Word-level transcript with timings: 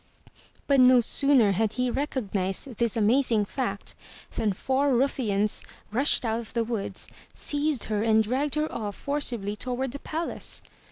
But 0.65 0.79
no 0.79 0.99
sooner 0.99 1.51
had 1.51 1.73
he 1.73 1.91
recognized 1.91 2.77
this 2.77 2.97
amazing 2.97 3.45
fact, 3.45 3.93
than 4.33 4.51
four 4.51 4.95
ruffians 4.95 5.63
rushed 5.91 6.25
out 6.25 6.39
of 6.39 6.53
the 6.55 6.63
woods, 6.63 7.07
seized 7.35 7.83
her 7.83 8.01
and 8.01 8.23
dragged 8.23 8.55
her 8.55 8.71
off 8.73 8.95
forcibly 8.95 9.55
toward 9.55 9.91
the 9.91 9.99
palace. 9.99 10.63